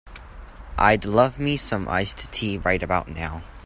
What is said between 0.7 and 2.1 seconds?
I'd love me some